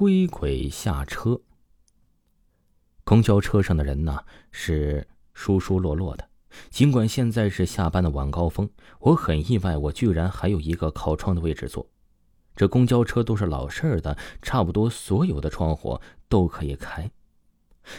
[0.00, 1.42] 推轨下车。
[3.04, 6.26] 公交车上的人呢是疏疏落落的，
[6.70, 11.86] 尽管现在是下班的晚高峰，我很意外，我居然还有一个靠窗的位置坐。
[12.56, 17.10] 这公交车都是老式的，差不多所有的窗户都可以开，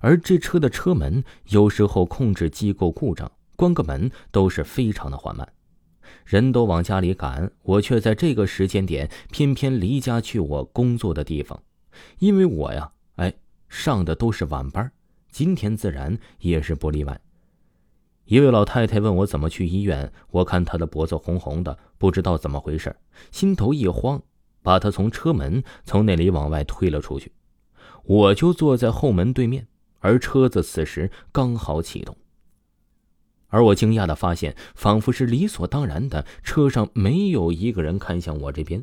[0.00, 5.46] 而这车的车门有时候控制机构故障，关个门都是非常的缓慢。
[6.24, 11.62] 人都往家里赶，我却在这个时间点偏偏离家去我工作的地方，
[12.18, 13.34] 因为我呀，哎，
[13.68, 14.90] 上的都是晚班，
[15.30, 17.20] 今天自然也是不例外。
[18.24, 22.94] 一位老太太问我怎么去医院，我看她的脖子红红的，不知道怎么回事，
[23.30, 24.22] 心头一慌，
[24.62, 27.32] 把她从车门从那里往外推了出去，
[28.04, 29.66] 我就坐在后门对面，
[29.98, 32.16] 而车子此时刚好启动。
[33.48, 38.82] 而我惊讶的发现，仿佛是理所当然的，车上没有一个人看向我这边。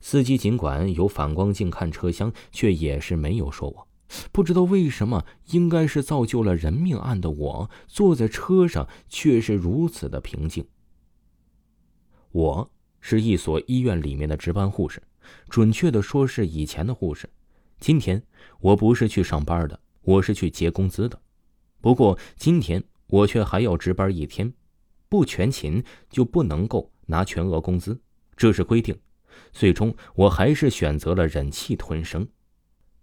[0.00, 3.88] 司机尽管有反光镜看车厢，却也是没有说我。
[4.32, 10.66] 不知道为什么，应该是造就了人命案的我，坐在车上却是如此的平静。
[12.32, 12.70] 我
[13.00, 15.02] 是一所医院里面的值班护士，
[15.48, 17.28] 准确的说是以前的护士。
[17.80, 18.22] 今天
[18.60, 21.20] 我不是去上班的，我是去结工资的。
[21.80, 22.82] 不过今天。
[23.10, 24.52] 我却还要值班一天，
[25.08, 27.98] 不全勤就不能够拿全额工资，
[28.36, 28.94] 这是规定。
[29.52, 32.28] 最终，我还是选择了忍气吞声。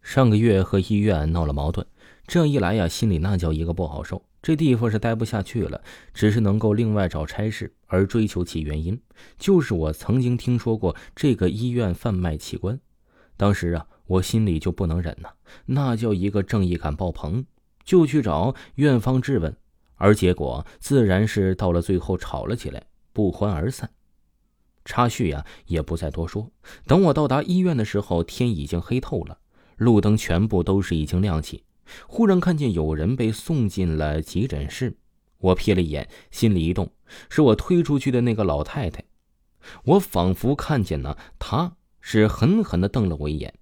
[0.01, 1.85] 上个月和医院闹了矛盾，
[2.27, 4.23] 这样一来呀，心里那叫一个不好受。
[4.41, 5.81] 这地方是待不下去了，
[6.13, 9.01] 只是能够另外找差事，而追求其原因，
[9.39, 12.79] 就是我曾经听说过这个医院贩卖器官。
[13.35, 15.29] 当时啊，我心里就不能忍呐，
[15.65, 17.43] 那叫一个正义感爆棚，
[17.83, 19.57] 就去找院方质问。
[19.95, 23.89] 而结果自然是到了最后吵了起来，不欢而散。
[24.85, 26.49] 插叙呀，也不再多说。
[26.85, 29.39] 等我到达医院的时候，天已经黑透了，
[29.77, 31.63] 路灯全部都是已经亮起。
[32.07, 34.97] 忽然看见有人被送进了急诊室，
[35.39, 36.91] 我瞥了一眼，心里一动，
[37.29, 39.03] 是我推出去的那个老太太。
[39.83, 43.53] 我仿佛看见呢，她是狠狠地瞪了我一眼。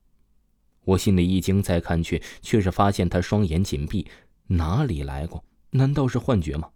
[0.86, 4.06] 我心里一惊，再看去，却是发现她双眼紧闭，
[4.48, 5.44] 哪里来过？
[5.72, 6.70] 难道是幻觉吗？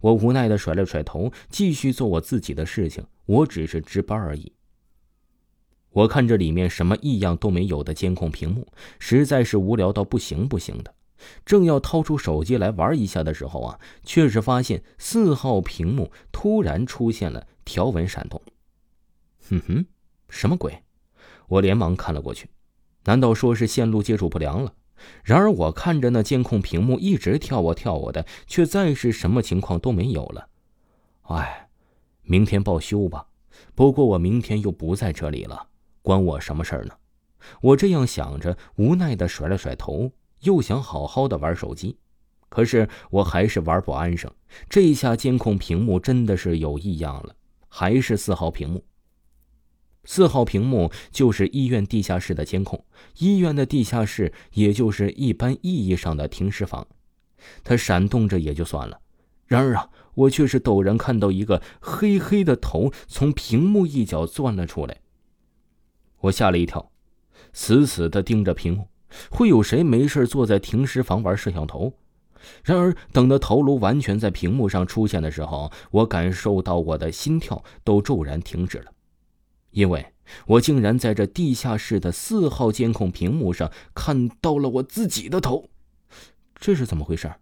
[0.00, 3.04] 我无奈的甩了甩头，继续做我自己的事情。
[3.26, 4.52] 我只是值班而已。
[5.90, 8.66] 我看着里面什么异样都没有的监控屏幕，
[8.98, 10.94] 实在是无聊到不行不行的。
[11.44, 18.40] 正要掏出手机来玩一下的时候啊，却是发现四号屏幕突然出现了条纹闪动。
[19.48, 19.84] 哼哼，
[20.28, 20.82] 什么鬼？
[21.48, 22.48] 我连忙看了过去，
[23.04, 24.72] 难道说是线路接触不良了？
[25.22, 30.48] 然而，我看着那监控屏幕一直跳啊跳啊的，却再是什么情况都没有了。
[31.22, 31.68] 哎，
[32.22, 33.26] 明天报修吧。
[33.74, 35.68] 不过我明天又不在这里了，
[36.02, 36.94] 关我什么事儿呢？
[37.60, 41.98] 我这样想着，无奈的甩了甩头，又想好好的玩手机。
[42.48, 44.30] 可是我还是玩不安生。
[44.68, 47.34] 这一下监控屏幕真的是有异样了，
[47.68, 48.84] 还是四号屏幕。
[50.04, 52.84] 四号屏幕就是医院地下室的监控，
[53.18, 56.86] 医院的地下室也就是一般意义上的停尸房。
[57.62, 59.00] 它闪动着也就算了，
[59.46, 64.98] 然而啊，我却是陡然看到一个黑黑的头从屏幕一角钻了出来。
[66.20, 66.90] 我吓了一跳，
[67.52, 68.88] 死死的盯着屏幕。
[69.28, 71.92] 会有谁没事坐在停尸房玩摄像头？
[72.62, 78.92] 然而等到头颅完全在屏幕上出现的时候，我感受到我的心跳都骤然停止了。
[79.70, 80.04] 因为
[80.46, 85.68] 我竟然在这地下室的四号监控屏幕上看到了我自己的头，
[86.54, 87.32] 这是怎么回事？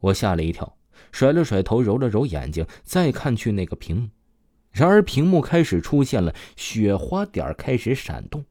[0.00, 0.76] 我吓了一跳，
[1.10, 4.08] 甩了甩头，揉了揉眼睛，再看去那个屏幕，
[4.72, 8.44] 然而屏幕开始出现了雪花点，开始闪动，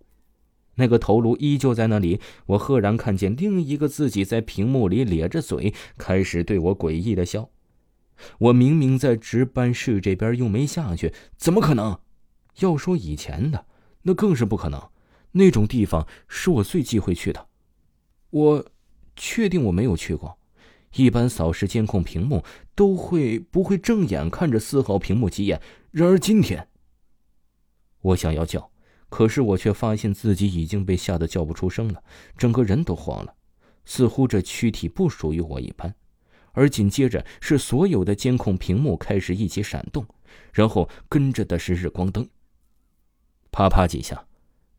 [0.75, 2.21] 那个头颅依旧在那里。
[2.45, 7.49] 我赫然看见另一个自己在屏幕里咧着嘴，开始对我诡异的笑。
[8.37, 11.99] 我明明在值班室这边又没下去，怎么可能？
[12.59, 13.65] 要说以前的，
[14.03, 14.89] 那更是不可能。
[15.31, 17.47] 那种地方是我最忌讳去的。
[18.29, 18.65] 我
[19.15, 20.37] 确定我没有去过。
[20.95, 22.43] 一般扫视监控屏幕
[22.75, 25.61] 都会不会正眼看着四号屏幕几眼？
[25.91, 26.67] 然而今天，
[28.01, 28.69] 我想要叫，
[29.07, 32.03] 可是我却发现自己已经被吓得叫不出声了，
[32.37, 33.33] 整个人都慌了，
[33.85, 35.95] 似乎这躯体不属于我一般。
[36.51, 40.05] 而紧接着是所有的监控屏幕开始一起闪动，
[40.51, 42.27] 然后跟着的是日光灯。
[43.61, 44.25] 啪啪几下，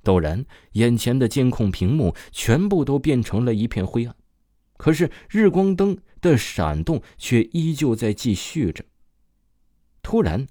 [0.03, 4.17] 陡然，眼前的监控屏幕全部都变成了一片灰暗。
[4.77, 8.85] 可是日光灯的闪动却依旧在继续着。
[10.03, 10.49] 突然，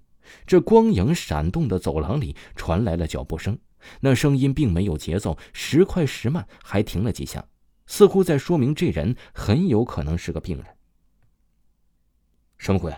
[0.48, 3.60] 这光影闪动的走廊里传来了脚步声，
[4.00, 7.46] 那声音并没有节奏，时快时慢，还停了几下，
[7.86, 10.66] 似乎在说明这人很有可能是个病人。
[12.58, 12.96] 什么鬼？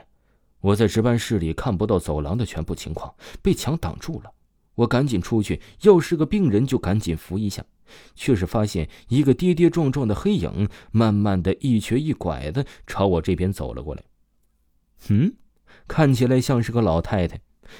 [0.59, 4.31] 我在值班室里看不到走廊的全部情况，被墙挡住了。
[4.75, 7.63] 我赶紧出去，要是个病人就赶紧扶一下，
[8.15, 14.03] 却是发现一个跌跌撞撞的黑影，慢慢的一瘸一拐的朝我这边走了过来。
[15.09, 15.33] 嗯，
[15.87, 17.39] 看起来像是个老太太，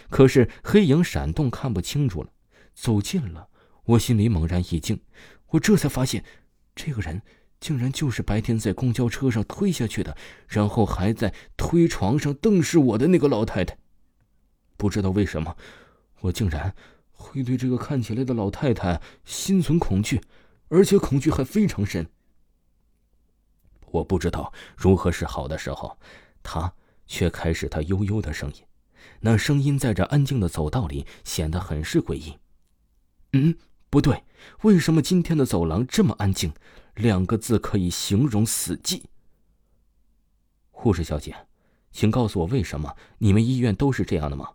[0.10, 2.30] 可是黑影闪动，看不清楚了。
[2.75, 3.48] 走近了，
[3.86, 5.00] 我心里猛然一惊，
[5.48, 6.24] 我这才发现，
[6.75, 7.22] 这个人
[7.60, 10.16] 竟然就是白天在公交车上推下去的，
[10.48, 13.78] 然后还在推床上瞪视我的那个老太太。
[14.75, 15.56] 不知道为什么。
[16.24, 16.74] 我竟然
[17.12, 20.22] 会对这个看起来的老太太心存恐惧，
[20.70, 22.08] 而且恐惧还非常深。
[23.92, 25.98] 我不知道如何是好的时候，
[26.42, 26.74] 他
[27.06, 28.64] 却开始他悠悠的声音，
[29.20, 32.38] 那声音在这安静的走道里显得很是诡异。
[33.34, 33.56] 嗯，
[33.90, 34.24] 不对，
[34.62, 36.54] 为什么今天的走廊这么安静？
[36.96, 39.02] 两个字可以形容死寂。
[40.72, 41.36] 护士小姐，
[41.92, 44.50] 请告诉我，为什么你们医院都是这样的吗？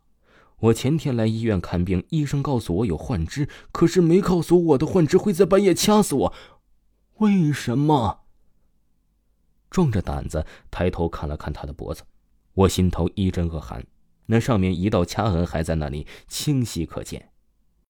[0.61, 6.35] 我前天来医院看病，医生告诉我有幻肢，可是没告诉我的幻肢会在半夜掐死我。
[7.19, 8.25] 为什么？
[9.71, 12.03] 壮着胆子抬头看了看他的脖子，
[12.55, 13.87] 我心头一阵恶寒，
[14.27, 17.31] 那上面一道掐痕还在那里清晰可见。